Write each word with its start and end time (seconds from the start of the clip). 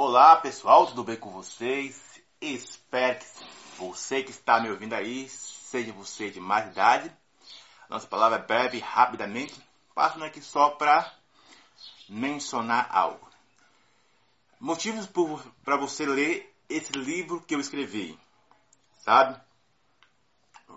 Olá 0.00 0.36
pessoal, 0.36 0.86
tudo 0.86 1.02
bem 1.02 1.16
com 1.16 1.28
vocês? 1.32 2.00
Espero 2.40 3.18
que 3.18 3.26
você 3.76 4.22
que 4.22 4.30
está 4.30 4.60
me 4.60 4.70
ouvindo 4.70 4.92
aí, 4.92 5.28
seja 5.28 5.92
você 5.92 6.30
de 6.30 6.38
mais 6.38 6.70
idade. 6.70 7.10
Nossa 7.90 8.06
palavra 8.06 8.38
é 8.38 8.46
breve, 8.46 8.78
rapidamente. 8.78 9.60
Passando 9.96 10.24
aqui 10.24 10.40
só 10.40 10.70
para 10.70 11.12
mencionar 12.08 12.88
algo. 12.92 13.28
Motivos 14.60 15.08
para 15.64 15.76
você 15.76 16.06
ler 16.06 16.56
esse 16.68 16.92
livro 16.92 17.40
que 17.40 17.56
eu 17.56 17.60
escrevi, 17.60 18.16
sabe? 19.00 19.36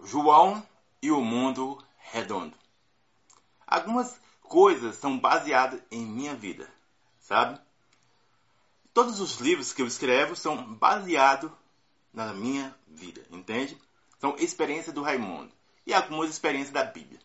João 0.04 0.68
e 1.00 1.12
o 1.12 1.22
Mundo 1.22 1.78
Redondo. 2.00 2.58
Algumas 3.68 4.20
coisas 4.42 4.96
são 4.96 5.20
baseadas 5.20 5.80
em 5.92 6.04
minha 6.04 6.34
vida, 6.34 6.68
sabe? 7.20 7.62
Todos 8.94 9.20
os 9.20 9.40
livros 9.40 9.72
que 9.72 9.82
eu 9.82 9.88
escrevo 9.88 10.36
são 10.36 10.74
baseados 10.76 11.52
na 12.14 12.34
minha 12.34 12.76
vida, 12.88 13.26
entende? 13.32 13.78
São 14.20 14.36
experiências 14.38 14.94
do 14.94 15.02
Raimundo 15.02 15.52
e 15.86 15.94
algumas 15.94 16.30
experiências 16.30 16.74
da 16.74 16.84
Bíblia. 16.84 17.20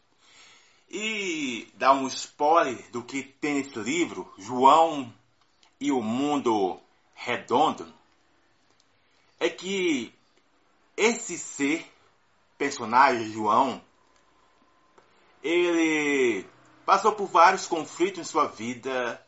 E 0.88 1.68
dar 1.74 1.92
um 1.92 2.06
spoiler 2.06 2.90
do 2.92 3.02
que 3.02 3.22
tem 3.22 3.54
nesse 3.54 3.78
livro, 3.78 4.32
João 4.38 5.12
e 5.80 5.90
o 5.90 6.00
Mundo 6.00 6.80
Redondo, 7.14 7.92
é 9.40 9.48
que 9.48 10.14
esse 10.96 11.36
ser, 11.36 11.84
personagem 12.56 13.32
João, 13.32 13.82
ele 15.42 16.46
passou 16.86 17.12
por 17.12 17.26
vários 17.26 17.66
conflitos 17.66 18.20
em 18.20 18.24
sua 18.24 18.46
vida, 18.46 19.20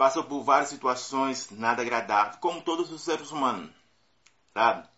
passou 0.00 0.24
por 0.24 0.42
várias 0.42 0.70
situações 0.70 1.50
nada 1.50 1.82
agradáveis, 1.82 2.38
como 2.40 2.62
todos 2.62 2.90
os 2.90 3.02
seres 3.02 3.30
humanos, 3.32 3.70
sabe? 4.54 4.88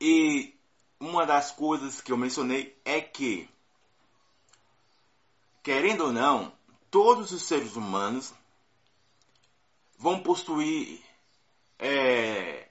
E 0.00 0.58
uma 0.98 1.26
das 1.26 1.50
coisas 1.50 2.00
que 2.00 2.10
eu 2.10 2.16
mencionei 2.16 2.74
é 2.82 2.98
que, 3.02 3.46
querendo 5.62 6.04
ou 6.04 6.12
não, 6.14 6.50
todos 6.90 7.30
os 7.30 7.42
seres 7.42 7.76
humanos 7.76 8.32
vão 9.98 10.22
possuir, 10.22 11.04
é, 11.78 12.70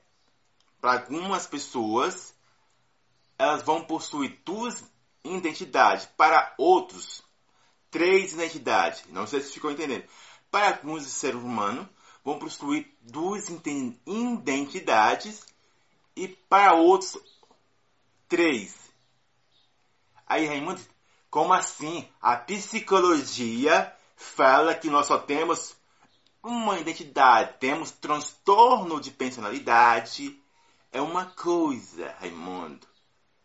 para 0.81 0.93
algumas 0.93 1.45
pessoas, 1.45 2.33
elas 3.37 3.61
vão 3.61 3.83
possuir 3.83 4.41
duas 4.43 4.83
identidades, 5.23 6.07
para 6.17 6.55
outros, 6.57 7.23
três 7.91 8.33
identidades. 8.33 9.05
Não 9.09 9.27
sei 9.27 9.41
se 9.41 9.53
ficou 9.53 9.69
entendendo 9.69 10.09
para 10.51 10.75
alguns 10.75 11.07
seres 11.07 11.41
humanos, 11.41 11.87
vão 12.23 12.37
possuir 12.37 12.93
duas 13.01 13.47
identidades 14.05 15.45
e 16.15 16.27
para 16.27 16.75
outros, 16.75 17.17
três. 18.27 18.77
Aí, 20.27 20.45
Raimundo, 20.45 20.81
como 21.29 21.53
assim? 21.53 22.07
A 22.21 22.35
psicologia 22.35 23.95
fala 24.15 24.75
que 24.75 24.89
nós 24.89 25.07
só 25.07 25.17
temos 25.17 25.75
uma 26.43 26.79
identidade, 26.79 27.57
temos 27.59 27.91
transtorno 27.91 28.99
de 28.99 29.11
personalidade. 29.11 30.37
É 30.91 31.01
uma 31.01 31.25
coisa, 31.25 32.13
Raimundo, 32.19 32.85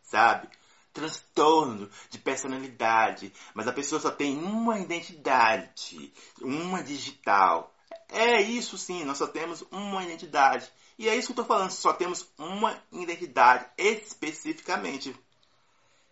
sabe? 0.02 0.48
Transtorno 0.96 1.90
de 2.08 2.18
personalidade, 2.18 3.30
mas 3.52 3.68
a 3.68 3.72
pessoa 3.72 4.00
só 4.00 4.10
tem 4.10 4.38
uma 4.38 4.78
identidade, 4.78 6.10
uma 6.40 6.82
digital. 6.82 7.74
É 8.08 8.40
isso 8.40 8.78
sim, 8.78 9.04
nós 9.04 9.18
só 9.18 9.26
temos 9.26 9.62
uma 9.70 10.02
identidade. 10.02 10.72
E 10.98 11.06
é 11.06 11.14
isso 11.14 11.26
que 11.26 11.38
eu 11.38 11.42
estou 11.42 11.56
falando, 11.56 11.70
só 11.70 11.92
temos 11.92 12.26
uma 12.38 12.82
identidade 12.90 13.66
especificamente, 13.76 15.14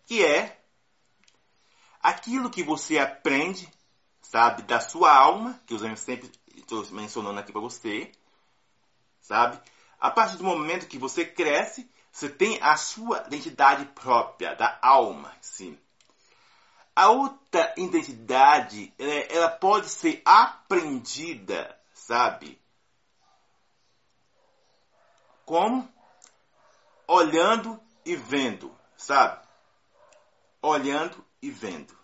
que 0.05 0.23
é 0.23 0.61
aquilo 1.99 2.51
que 2.51 2.61
você 2.61 2.99
aprende, 2.99 3.67
sabe, 4.21 4.61
da 4.61 4.79
sua 4.79 5.11
alma, 5.11 5.59
que 5.65 5.73
eu 5.73 5.97
sempre 5.97 6.31
estou 6.55 6.85
mencionando 6.91 7.39
aqui 7.39 7.51
para 7.51 7.59
você, 7.59 8.11
sabe? 9.19 9.59
A 9.99 10.11
partir 10.11 10.37
do 10.37 10.43
momento 10.43 10.87
que 10.87 10.99
você 10.99 11.25
cresce, 11.25 11.89
você 12.15 12.29
tem 12.29 12.57
a 12.61 12.77
sua 12.77 13.25
identidade 13.27 13.83
própria, 13.87 14.55
da 14.55 14.79
alma, 14.81 15.35
sim. 15.41 15.77
A 16.95 17.09
outra 17.09 17.73
identidade, 17.75 18.93
ela, 18.97 19.13
ela 19.13 19.49
pode 19.49 19.89
ser 19.89 20.21
aprendida, 20.23 21.77
sabe? 21.93 22.57
Como? 25.45 25.93
Olhando 27.05 27.77
e 28.05 28.15
vendo, 28.15 28.73
sabe? 28.95 29.45
Olhando 30.61 31.21
e 31.41 31.51
vendo. 31.51 31.99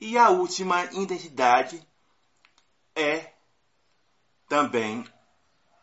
E 0.00 0.16
a 0.16 0.30
última 0.30 0.84
identidade 0.84 1.84
é 2.94 3.32
também 4.48 5.04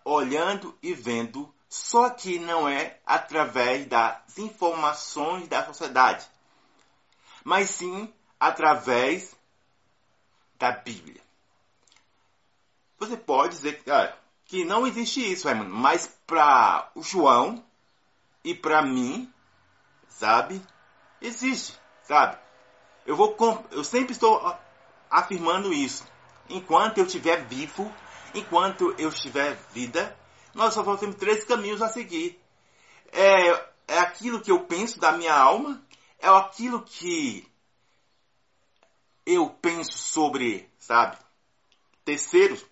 olhando 0.05 0.79
e 0.81 0.93
vendo 0.93 1.53
só 1.69 2.09
que 2.09 2.39
não 2.39 2.67
é 2.67 2.97
através 3.05 3.85
das 3.87 4.37
informações 4.37 5.47
da 5.47 5.65
sociedade, 5.65 6.25
mas 7.43 7.69
sim 7.69 8.13
através 8.39 9.35
da 10.57 10.71
Bíblia. 10.71 11.21
Você 12.99 13.15
pode 13.15 13.55
dizer 13.55 13.83
que 14.45 14.65
não 14.65 14.87
existe 14.87 15.31
isso, 15.31 15.47
mas 15.55 16.07
para 16.25 16.89
o 16.95 17.03
João 17.03 17.63
e 18.43 18.55
para 18.55 18.81
mim, 18.81 19.31
sabe, 20.07 20.61
existe, 21.21 21.77
sabe? 22.03 22.37
Eu 23.05 23.15
vou, 23.15 23.35
eu 23.71 23.83
sempre 23.83 24.13
estou 24.13 24.57
afirmando 25.09 25.71
isso. 25.73 26.05
Enquanto 26.49 26.97
eu 26.97 27.05
estiver 27.05 27.45
vivo, 27.45 27.91
enquanto 28.33 28.95
eu 28.97 29.09
estiver 29.09 29.55
vida, 29.71 30.17
nós 30.57 30.73
só 30.73 30.97
temos 30.97 31.15
três 31.15 31.43
caminhos 31.45 31.81
a 31.81 31.87
seguir. 31.87 32.41
É, 33.11 33.49
é 33.87 33.99
aquilo 33.99 34.41
que 34.41 34.51
eu 34.51 34.65
penso 34.65 34.99
da 34.99 35.11
minha 35.11 35.33
alma, 35.33 35.81
é 36.19 36.27
aquilo 36.27 36.81
que 36.81 37.47
eu 39.23 39.49
penso 39.49 39.95
sobre, 39.97 40.67
sabe, 40.79 41.15
terceiros, 42.03 42.65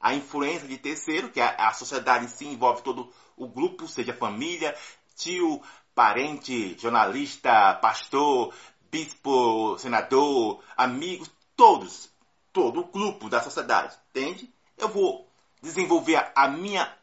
a 0.00 0.14
influência 0.14 0.66
de 0.66 0.78
terceiro, 0.78 1.30
que 1.30 1.40
a, 1.40 1.68
a 1.68 1.72
sociedade 1.74 2.24
em 2.24 2.28
si 2.28 2.46
envolve 2.46 2.82
todo 2.82 3.12
o 3.36 3.46
grupo, 3.46 3.86
seja 3.86 4.14
família, 4.14 4.74
tio, 5.14 5.60
parente, 5.94 6.78
jornalista, 6.78 7.74
pastor, 7.74 8.54
bispo, 8.90 9.76
senador, 9.78 10.62
amigos, 10.76 11.30
todos, 11.54 12.10
todo 12.54 12.80
o 12.80 12.86
grupo 12.86 13.28
da 13.28 13.42
sociedade, 13.42 13.94
entende? 14.10 14.50
Eu 14.78 14.88
vou 14.88 15.28
desenvolver 15.60 16.32
a 16.34 16.48
minha 16.48 16.97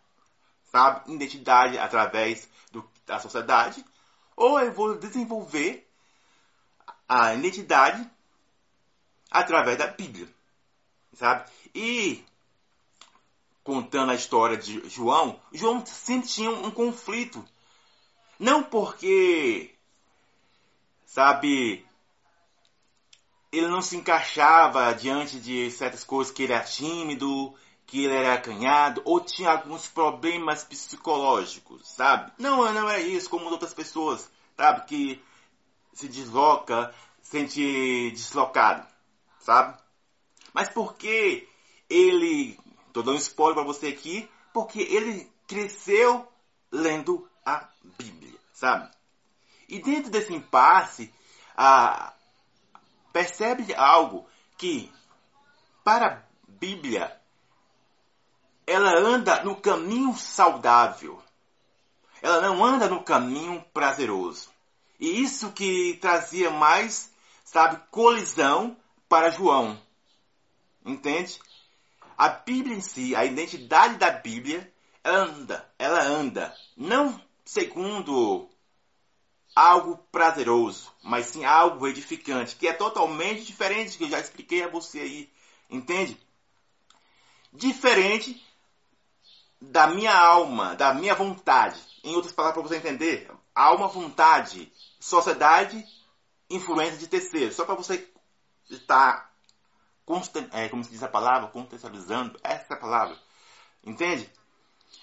sabe? 0.76 1.14
Identidade 1.14 1.78
através 1.78 2.50
do, 2.70 2.86
da 3.06 3.18
sociedade. 3.18 3.86
Ou 4.36 4.60
eu 4.60 4.74
vou 4.74 4.98
desenvolver 4.98 5.90
a 7.08 7.34
identidade 7.34 8.06
através 9.32 9.78
da 9.78 9.88
Bíblia, 9.88 10.28
sabe? 11.14 11.50
E 11.74 12.26
contando 13.64 14.12
a 14.12 14.16
história 14.16 14.58
de 14.58 14.88
João, 14.90 15.40
João 15.54 15.86
sempre 15.86 16.28
tinha 16.28 16.52
um 16.52 16.70
conflito. 16.70 17.44
Não 18.38 18.62
porque, 18.62 19.74
sabe, 21.06 21.86
ele 23.50 23.70
não 23.70 23.82
se 23.82 23.96
encaixava 23.96 24.94
diante 24.94 25.40
de 25.40 25.72
certas 25.72 26.04
coisas 26.04 26.34
que 26.34 26.44
ele 26.44 26.52
era 26.52 26.66
tímido, 26.66 27.56
que 27.86 28.06
ele 28.06 28.16
era 28.16 28.34
acanhado 28.34 29.02
ou 29.06 29.20
tinha 29.20 29.52
alguns 29.52 29.88
problemas 29.88 30.64
psicológicos, 30.64 31.88
sabe? 31.88 32.32
Não, 32.38 32.72
não 32.74 32.90
é 32.90 33.02
isso, 33.02 33.30
como 33.30 33.46
outras 33.46 33.74
pessoas, 33.74 34.30
sabe? 34.58 34.86
Que 34.86 35.24
se 35.94 36.08
desloca, 36.08 36.94
sente 37.22 38.12
deslocado, 38.12 38.86
sabe? 39.40 39.78
Mas 40.54 40.70
por 40.70 40.96
que 40.96 41.48
ele, 41.90 42.58
tô 42.92 43.02
dando 43.04 43.18
spoiler 43.18 43.56
para 43.56 43.64
você 43.64 43.88
aqui, 43.88 44.30
porque 44.54 44.80
ele 44.82 45.32
cresceu 45.48 46.28
lendo 46.72 47.30
a 47.46 47.68
Bíblia, 47.98 48.40
sabe? 48.54 48.90
E 49.70 49.80
dentro 49.80 50.12
desse 50.12 50.34
impasse, 50.34 51.14
a, 51.56 52.14
percebe 53.14 53.74
algo 53.76 54.28
que 54.58 54.92
para 55.84 56.08
a 56.08 56.24
Bíblia 56.48 57.22
ela 58.68 58.98
anda 58.98 59.44
no 59.44 59.56
caminho 59.56 60.16
saudável. 60.16 61.22
Ela 62.22 62.42
não 62.42 62.64
anda 62.64 62.88
no 62.88 63.04
caminho 63.04 63.64
prazeroso. 63.74 64.50
E 65.00 65.22
isso 65.22 65.52
que 65.52 65.98
trazia 66.02 66.50
mais, 66.50 67.12
sabe, 67.44 67.82
colisão 67.92 68.76
para 69.08 69.30
João. 69.30 69.80
Entende? 70.86 71.40
a 72.18 72.30
Bíblia 72.30 72.76
em 72.76 72.82
si, 72.82 73.16
a 73.16 73.26
identidade 73.26 73.98
da 73.98 74.10
Bíblia, 74.10 74.72
ela 75.04 75.26
anda, 75.26 75.74
ela 75.78 76.02
anda, 76.02 76.56
não 76.76 77.22
segundo 77.44 78.50
algo 79.56 79.98
prazeroso, 80.12 80.92
mas 81.04 81.28
sim 81.28 81.46
algo 81.46 81.88
edificante, 81.88 82.56
que 82.56 82.68
é 82.68 82.74
totalmente 82.74 83.46
diferente 83.46 83.92
do 83.92 83.98
que 83.98 84.04
eu 84.06 84.10
já 84.10 84.20
expliquei 84.20 84.64
a 84.64 84.68
você 84.68 85.00
aí, 85.00 85.30
entende? 85.70 86.18
Diferente 87.54 88.44
da 89.62 89.88
minha 89.88 90.16
alma, 90.16 90.76
da 90.76 90.94
minha 90.94 91.16
vontade. 91.16 91.80
Em 92.04 92.16
outras 92.16 92.34
palavras, 92.34 92.62
para 92.62 92.70
você 92.70 92.78
entender, 92.78 93.30
alma, 93.54 93.88
vontade, 93.88 94.72
sociedade, 95.00 95.86
influência 96.50 96.98
de 96.98 97.08
terceiros. 97.08 97.56
Só 97.56 97.66
para 97.66 97.76
você 97.76 98.08
estar, 98.70 99.32
é, 100.52 100.70
como 100.70 100.84
se 100.84 100.92
diz 100.92 101.04
a 101.04 101.08
palavra, 101.08 101.50
contextualizando 101.50 102.40
essa 102.44 102.76
palavra. 102.76 103.18
Entende? 103.84 104.30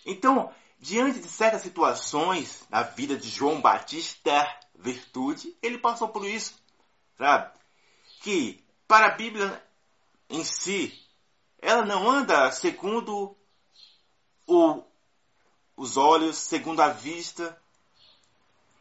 Então, 0.04 0.52
diante 0.78 1.20
de 1.20 1.28
certas 1.28 1.62
situações 1.62 2.64
na 2.68 2.82
vida 2.82 3.16
de 3.16 3.28
João 3.28 3.60
Batista 3.60 4.48
Virtude, 4.74 5.56
ele 5.62 5.78
passou 5.78 6.08
por 6.08 6.24
isso, 6.26 6.54
sabe? 7.16 7.52
Que 8.20 8.64
para 8.88 9.06
a 9.06 9.16
Bíblia 9.16 9.62
em 10.28 10.44
si, 10.44 10.92
ela 11.60 11.84
não 11.84 12.10
anda 12.10 12.50
segundo 12.50 13.36
o, 14.46 14.82
os 15.76 15.96
olhos, 15.96 16.36
segundo 16.36 16.80
a 16.80 16.88
vista. 16.88 17.58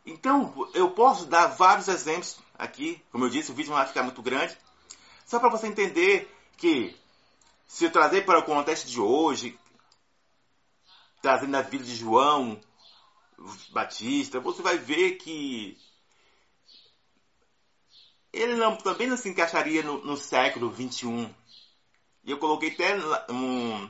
Então, 0.05 0.69
eu 0.73 0.91
posso 0.91 1.25
dar 1.25 1.47
vários 1.47 1.87
exemplos 1.87 2.37
aqui. 2.57 3.01
Como 3.11 3.25
eu 3.25 3.29
disse, 3.29 3.51
o 3.51 3.55
vídeo 3.55 3.69
não 3.69 3.77
vai 3.77 3.87
ficar 3.87 4.03
muito 4.03 4.21
grande. 4.21 4.57
Só 5.25 5.39
para 5.39 5.49
você 5.49 5.67
entender 5.67 6.33
que, 6.57 6.95
se 7.67 7.85
eu 7.85 7.91
trazer 7.91 8.25
para 8.25 8.39
o 8.39 8.43
contexto 8.43 8.87
de 8.87 8.99
hoje, 8.99 9.57
trazendo 11.21 11.55
a 11.55 11.61
vida 11.61 11.83
de 11.83 11.95
João 11.95 12.59
Batista, 13.71 14.39
você 14.39 14.61
vai 14.61 14.77
ver 14.77 15.15
que 15.17 15.77
ele 18.33 18.55
não, 18.55 18.75
também 18.75 19.07
não 19.07 19.17
se 19.17 19.29
encaixaria 19.29 19.83
no, 19.83 20.03
no 20.03 20.17
século 20.17 20.69
21. 20.69 21.33
E 22.23 22.31
eu 22.31 22.37
coloquei 22.37 22.71
até 22.71 22.95
um, 23.31 23.89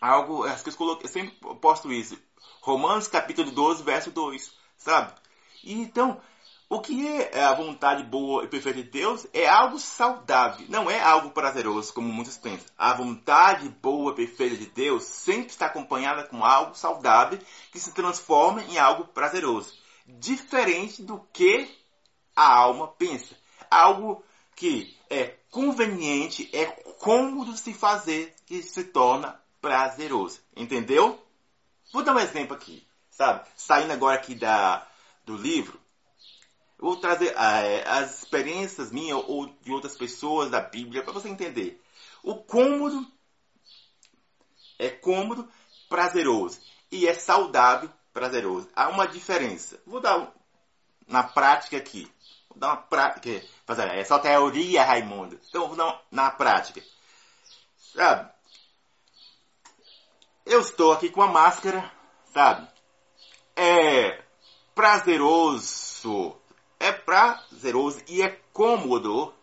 algo, 0.00 0.44
acho 0.44 0.64
que 0.64 0.70
eu, 0.70 1.00
eu 1.00 1.08
sempre 1.08 1.34
posto 1.60 1.92
isso. 1.92 2.18
Romanos 2.60 3.08
capítulo 3.08 3.50
12, 3.50 3.82
verso 3.82 4.10
2, 4.10 4.52
sabe? 4.76 5.12
E 5.64 5.72
então, 5.72 6.20
o 6.68 6.80
que 6.80 7.08
é 7.08 7.42
a 7.42 7.54
vontade 7.54 8.02
boa 8.02 8.44
e 8.44 8.48
perfeita 8.48 8.82
de 8.82 8.90
Deus 8.90 9.26
é 9.32 9.48
algo 9.48 9.78
saudável, 9.78 10.66
não 10.68 10.90
é 10.90 11.00
algo 11.00 11.30
prazeroso, 11.30 11.94
como 11.94 12.12
muitos 12.12 12.36
pensam. 12.36 12.66
A 12.76 12.92
vontade 12.92 13.68
boa 13.68 14.12
e 14.12 14.16
perfeita 14.16 14.56
de 14.56 14.66
Deus 14.66 15.04
sempre 15.04 15.48
está 15.48 15.66
acompanhada 15.66 16.24
com 16.24 16.44
algo 16.44 16.74
saudável 16.74 17.38
que 17.72 17.80
se 17.80 17.92
transforma 17.92 18.62
em 18.64 18.78
algo 18.78 19.06
prazeroso. 19.06 19.72
Diferente 20.06 21.02
do 21.02 21.20
que 21.32 21.68
a 22.36 22.54
alma 22.54 22.88
pensa. 22.88 23.34
Algo 23.70 24.22
que 24.54 24.94
é 25.08 25.36
conveniente, 25.50 26.50
é 26.52 26.66
cômodo 26.98 27.56
se 27.56 27.72
fazer, 27.72 28.34
que 28.44 28.62
se 28.62 28.84
torna 28.84 29.40
prazeroso. 29.60 30.40
Entendeu? 30.56 31.22
Vou 31.92 32.02
dar 32.02 32.14
um 32.14 32.20
exemplo 32.20 32.54
aqui, 32.54 32.86
sabe? 33.10 33.46
Saindo 33.56 33.92
agora 33.92 34.16
aqui 34.16 34.34
da, 34.34 34.86
do 35.24 35.36
livro, 35.36 35.80
vou 36.78 36.96
trazer 36.96 37.34
é, 37.36 37.88
as 37.88 38.22
experiências 38.22 38.90
minhas 38.90 39.22
ou 39.26 39.46
de 39.46 39.72
outras 39.72 39.96
pessoas 39.96 40.50
da 40.50 40.60
Bíblia 40.60 41.02
para 41.02 41.12
você 41.12 41.28
entender. 41.28 41.82
O 42.22 42.36
cômodo 42.36 43.06
é 44.78 44.88
cômodo, 44.88 45.48
prazeroso. 45.88 46.60
E 46.90 47.06
é 47.06 47.14
saudável, 47.14 47.90
prazeroso. 48.12 48.68
Há 48.74 48.88
uma 48.88 49.06
diferença. 49.06 49.80
Vou 49.86 50.00
dar 50.00 50.32
na 51.06 51.22
prática 51.22 51.76
aqui. 51.76 52.10
Vou 52.48 52.58
dar 52.58 52.68
uma 52.68 52.76
prática. 52.76 53.42
Fazer, 53.66 53.88
é 53.88 54.04
só 54.04 54.18
teoria, 54.18 54.84
Raimundo. 54.84 55.38
Então 55.48 55.66
vou 55.66 55.76
dar 55.76 56.02
na 56.10 56.30
prática. 56.30 56.82
Sabe? 57.76 58.30
Eu 60.48 60.60
estou 60.60 60.92
aqui 60.92 61.10
com 61.10 61.22
a 61.22 61.28
máscara, 61.28 61.92
sabe? 62.32 62.66
É 63.54 64.22
prazeroso 64.74 66.36
é 66.80 66.92
prazeroso 66.92 68.00
e 68.08 68.22
é 68.22 68.38
cômodo, 68.52 69.34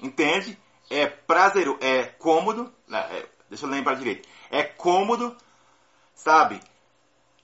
entende? 0.00 0.58
É 0.88 1.06
prazeroso, 1.06 1.78
é 1.80 2.04
cômodo, 2.04 2.72
né? 2.86 2.98
é, 3.10 3.28
deixa 3.48 3.66
eu 3.66 3.70
lembrar 3.70 3.94
direito, 3.94 4.28
é 4.50 4.62
cômodo, 4.62 5.36
sabe? 6.14 6.60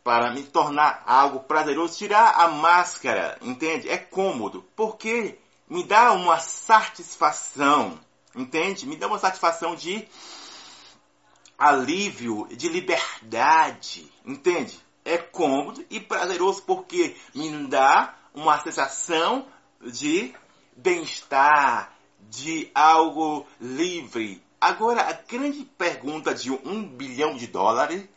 Para 0.04 0.32
me 0.32 0.42
tornar 0.44 1.02
algo 1.06 1.40
prazeroso, 1.40 1.98
tirar 1.98 2.40
a 2.40 2.48
máscara, 2.48 3.36
entende? 3.42 3.88
É 3.88 3.98
cômodo, 3.98 4.64
porque 4.74 5.38
me 5.68 5.84
dá 5.84 6.12
uma 6.12 6.38
satisfação, 6.38 7.98
entende? 8.34 8.86
Me 8.86 8.96
dá 8.96 9.06
uma 9.08 9.18
satisfação 9.18 9.74
de 9.74 10.08
alívio, 11.60 12.48
de 12.50 12.70
liberdade, 12.70 14.10
entende? 14.24 14.80
É 15.04 15.18
cômodo 15.18 15.84
e 15.90 16.00
prazeroso 16.00 16.62
porque 16.62 17.14
me 17.34 17.66
dá 17.66 18.14
uma 18.32 18.58
sensação 18.60 19.46
de 19.82 20.34
bem-estar, 20.74 21.92
de 22.30 22.70
algo 22.74 23.46
livre. 23.60 24.42
Agora, 24.58 25.02
a 25.02 25.12
grande 25.12 25.64
pergunta 25.76 26.34
de 26.34 26.50
um 26.50 26.82
bilhão 26.82 27.36
de 27.36 27.46
dólares, 27.46 28.08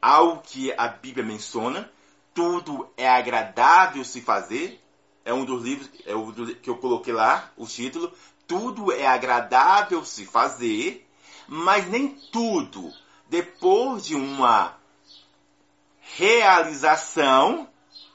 algo 0.00 0.40
que 0.42 0.72
a 0.72 0.88
Bíblia 0.88 1.26
menciona, 1.26 1.92
tudo 2.32 2.88
é 2.96 3.06
agradável 3.06 4.02
se 4.02 4.22
fazer, 4.22 4.82
é 5.26 5.34
um 5.34 5.44
dos 5.44 5.62
livros 5.62 5.90
é 6.06 6.54
que 6.54 6.70
eu 6.70 6.78
coloquei 6.78 7.12
lá, 7.12 7.52
o 7.54 7.66
título, 7.66 8.10
tudo 8.46 8.92
é 8.92 9.06
agradável 9.06 10.02
se 10.06 10.24
fazer, 10.24 11.06
mas 11.52 11.88
nem 11.88 12.08
tudo, 12.30 12.92
depois 13.28 14.06
de 14.06 14.14
uma 14.14 14.76
realização, 16.00 17.68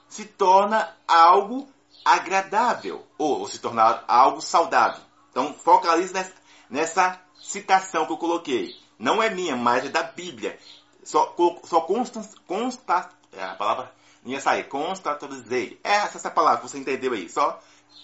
se 0.07 0.23
torna 0.23 0.95
algo 1.05 1.67
agradável 2.05 3.05
ou, 3.17 3.41
ou 3.41 3.47
se 3.49 3.59
torna 3.59 4.05
algo 4.07 4.39
saudável. 4.39 5.01
Então 5.29 5.53
focalize 5.53 6.13
nessa, 6.13 6.33
nessa, 6.69 7.21
citação 7.37 8.05
que 8.05 8.13
eu 8.13 8.17
coloquei. 8.17 8.73
Não 8.97 9.21
é 9.21 9.29
minha, 9.29 9.57
mas 9.57 9.85
é 9.85 9.89
da 9.89 10.03
Bíblia. 10.03 10.57
Só, 11.03 11.35
só 11.65 11.81
consta, 11.81 12.27
consta 12.47 13.11
é 13.33 13.43
a 13.43 13.53
palavra 13.55 13.93
não 14.23 14.31
ia 14.31 14.39
sair, 14.39 14.63
constatalizei. 14.63 15.77
É 15.83 15.95
essa, 15.95 16.17
essa 16.17 16.31
palavra, 16.31 16.67
você 16.67 16.77
entendeu 16.77 17.11
aí. 17.11 17.29
Só 17.29 17.61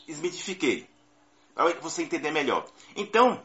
esmitifiquei. 0.08 0.88
Para 1.56 1.74
você 1.80 2.04
entender 2.04 2.32
melhor. 2.32 2.68
Então, 2.96 3.42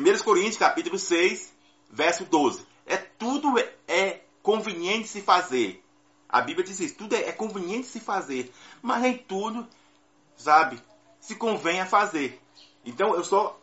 1 0.00 0.24
Coríntios 0.24 0.56
capítulo 0.56 0.98
6, 0.98 1.52
verso 1.90 2.24
12. 2.24 2.66
É 2.86 2.96
tudo 2.96 3.58
é, 3.58 3.72
é 3.88 4.22
conveniente 4.42 5.08
se 5.08 5.20
fazer 5.20 5.82
a 6.28 6.40
Bíblia 6.40 6.66
diz 6.66 6.78
isso. 6.80 6.96
Tudo 6.96 7.14
é, 7.14 7.28
é 7.28 7.32
conveniente 7.32 7.86
se 7.86 8.00
fazer. 8.00 8.52
Mas 8.82 9.00
nem 9.02 9.16
tudo, 9.16 9.66
sabe, 10.36 10.82
se 11.20 11.34
convém 11.34 11.80
a 11.80 11.86
fazer. 11.86 12.40
Então 12.84 13.14
eu 13.14 13.24
só 13.24 13.58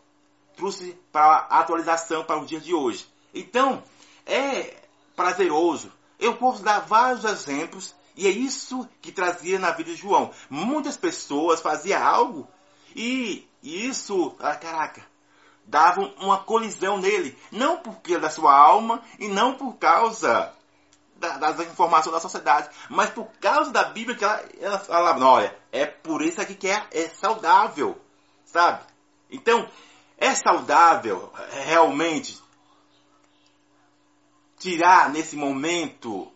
trouxe 0.56 0.98
para 1.12 1.46
atualização 1.50 2.24
para 2.24 2.40
o 2.40 2.46
dia 2.46 2.60
de 2.60 2.74
hoje. 2.74 3.06
Então, 3.32 3.82
é 4.26 4.76
prazeroso. 5.14 5.92
Eu 6.18 6.36
posso 6.36 6.62
dar 6.62 6.80
vários 6.80 7.24
exemplos 7.24 7.94
e 8.16 8.26
é 8.26 8.30
isso 8.30 8.88
que 9.00 9.10
trazia 9.10 9.58
na 9.58 9.72
vida 9.72 9.90
de 9.90 9.96
João. 9.96 10.30
Muitas 10.48 10.96
pessoas 10.96 11.60
faziam 11.60 12.02
algo 12.02 12.48
e 12.94 13.46
isso, 13.62 14.34
ah, 14.38 14.54
caraca, 14.54 15.04
dava 15.66 16.00
uma 16.20 16.38
colisão 16.38 16.98
nele. 16.98 17.36
Não 17.50 17.78
porque 17.78 18.18
da 18.18 18.30
sua 18.30 18.54
alma 18.54 19.02
e 19.18 19.28
não 19.28 19.54
por 19.54 19.74
causa 19.74 20.52
das 21.16 21.60
informações 21.60 22.12
da 22.12 22.20
sociedade, 22.20 22.68
mas 22.90 23.10
por 23.10 23.26
causa 23.40 23.70
da 23.70 23.84
Bíblia 23.84 24.16
que 24.16 24.24
ela, 24.24 24.44
ela 24.60 24.78
fala, 24.78 25.26
olha, 25.26 25.56
é 25.72 25.86
por 25.86 26.20
isso 26.22 26.40
aqui 26.40 26.54
que 26.54 26.68
é, 26.68 26.86
é 26.92 27.08
saudável, 27.08 27.98
sabe? 28.44 28.82
Então, 29.30 29.66
é 30.18 30.34
saudável 30.34 31.32
realmente 31.64 32.42
tirar 34.58 35.10
nesse 35.10 35.36
momento 35.36 36.30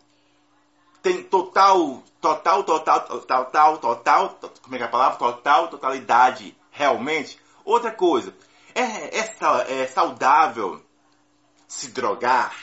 tem 1.02 1.22
total, 1.22 2.02
total, 2.20 2.64
total, 2.64 3.00
total, 3.20 3.78
total, 3.78 4.38
como 4.60 4.74
é 4.74 4.78
que 4.78 4.84
é 4.84 4.86
a 4.86 4.90
palavra? 4.90 5.18
Total, 5.18 5.68
totalidade, 5.68 6.56
realmente. 6.70 7.38
Outra 7.64 7.90
coisa, 7.90 8.34
é, 8.80 9.18
é, 9.18 9.82
é 9.82 9.86
saudável 9.86 10.82
se 11.66 11.88
drogar? 11.88 12.54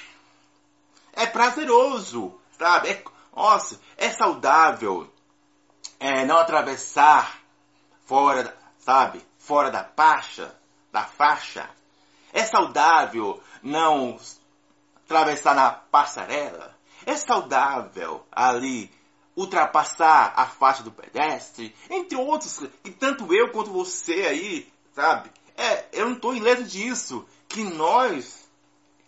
é 1.15 1.25
prazeroso, 1.25 2.37
sabe? 2.57 2.89
É, 2.89 3.03
nossa, 3.35 3.79
é 3.97 4.09
saudável 4.11 5.09
é, 5.99 6.25
não 6.25 6.37
atravessar 6.37 7.39
fora, 8.05 8.55
sabe? 8.77 9.25
Fora 9.39 9.71
da 9.71 9.83
faixa, 9.83 10.53
da 10.91 11.03
faixa. 11.03 11.69
saudável 12.45 13.41
não 13.63 14.19
atravessar 15.05 15.55
na 15.55 15.71
passarela? 15.71 16.75
É 17.05 17.15
saudável 17.15 18.25
ali 18.31 18.91
ultrapassar 19.35 20.33
a 20.35 20.45
faixa 20.45 20.83
do 20.83 20.91
pedestre? 20.91 21.75
Entre 21.89 22.17
outros, 22.17 22.59
que 22.83 22.91
tanto 22.91 23.33
eu 23.33 23.51
quanto 23.51 23.71
você 23.71 24.25
aí, 24.25 24.73
sabe? 24.93 25.29
É, 25.57 25.85
eu 25.93 26.07
não 26.07 26.15
estou 26.15 26.35
ileso 26.35 26.63
disso. 26.63 27.25
Que 27.47 27.63
nós, 27.63 28.47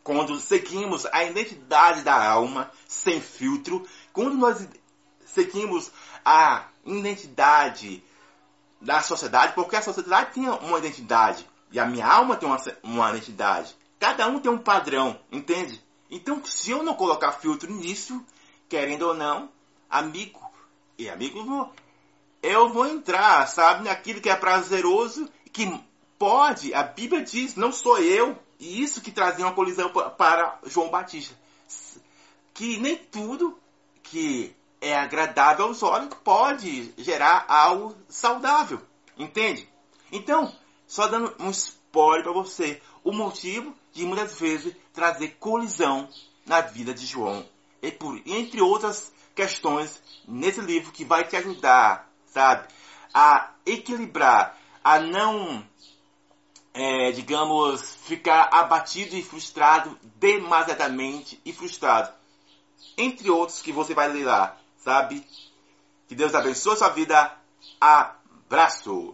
quando 0.03 0.39
seguimos 0.39 1.05
a 1.07 1.23
identidade 1.23 2.01
da 2.01 2.29
alma 2.29 2.71
sem 2.87 3.19
filtro, 3.19 3.87
quando 4.13 4.35
nós 4.35 4.67
seguimos 5.25 5.91
a 6.23 6.67
identidade 6.85 8.03
da 8.79 9.01
sociedade, 9.01 9.53
porque 9.53 9.75
a 9.75 9.81
sociedade 9.81 10.33
tem 10.33 10.47
uma 10.47 10.77
identidade 10.77 11.47
e 11.71 11.79
a 11.79 11.85
minha 11.85 12.07
alma 12.07 12.35
tem 12.35 12.47
uma, 12.47 12.57
uma 12.83 13.09
identidade. 13.09 13.75
Cada 13.99 14.27
um 14.27 14.39
tem 14.39 14.51
um 14.51 14.57
padrão, 14.57 15.19
entende? 15.31 15.83
Então, 16.09 16.43
se 16.45 16.71
eu 16.71 16.83
não 16.83 16.93
colocar 16.93 17.33
filtro 17.33 17.71
nisso, 17.71 18.23
querendo 18.69 19.03
ou 19.03 19.13
não, 19.13 19.49
amigo 19.89 20.39
e 20.97 21.09
amigo, 21.09 21.71
eu 22.41 22.69
vou 22.69 22.85
entrar, 22.85 23.45
sabe, 23.47 23.83
naquilo 23.83 24.21
que 24.21 24.29
é 24.29 24.35
prazeroso, 24.35 25.29
que 25.51 25.65
pode, 26.17 26.73
a 26.73 26.83
Bíblia 26.83 27.23
diz, 27.23 27.55
não 27.55 27.71
sou 27.71 27.97
eu, 27.99 28.37
e 28.59 28.81
isso 28.81 29.01
que 29.01 29.11
trazia 29.11 29.45
uma 29.45 29.53
colisão 29.53 29.89
para 29.89 30.59
João 30.65 30.89
Batista. 30.89 31.35
Que 32.53 32.77
nem 32.77 32.95
tudo 32.95 33.57
que 34.03 34.55
é 34.81 34.95
agradável 34.95 35.65
aos 35.65 35.83
olhos 35.83 36.13
pode 36.23 36.93
gerar 36.97 37.45
algo 37.47 37.95
saudável. 38.07 38.81
Entende? 39.17 39.67
Então, 40.11 40.53
só 40.87 41.07
dando 41.07 41.35
um 41.39 41.49
spoiler 41.49 42.23
para 42.23 42.33
você, 42.33 42.81
o 43.03 43.11
motivo 43.11 43.75
de 43.93 44.05
muitas 44.05 44.39
vezes 44.39 44.75
trazer 44.93 45.37
colisão 45.39 46.07
na 46.45 46.61
vida 46.61 46.93
de 46.93 47.05
João. 47.05 47.45
E 47.81 47.91
por, 47.91 48.19
entre 48.25 48.61
outras 48.61 49.11
questões 49.35 50.01
nesse 50.27 50.61
livro 50.61 50.91
que 50.91 51.05
vai 51.05 51.23
te 51.23 51.35
ajudar, 51.35 52.09
sabe, 52.25 52.67
a 53.13 53.51
equilibrar, 53.65 54.57
a 54.83 54.99
não, 54.99 55.63
é, 56.77 57.11
digamos, 57.11 57.95
ficar 58.05 58.49
abatido 58.51 59.15
e 59.15 59.23
frustrado 59.23 59.97
demasiadamente 60.15 61.39
e 61.43 61.51
frustrado. 61.51 62.13
Entre 62.97 63.29
outros 63.29 63.61
que 63.61 63.71
você 63.71 63.93
vai 63.93 64.07
ler 64.07 64.25
lá 64.25 64.57
sabe? 64.87 65.27
Que 66.07 66.15
Deus 66.15 66.33
abençoe 66.33 66.77
sua 66.77 66.87
vida. 66.87 67.33
Abraço! 67.81 69.13